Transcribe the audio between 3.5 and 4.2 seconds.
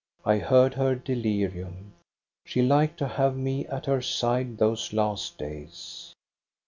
at her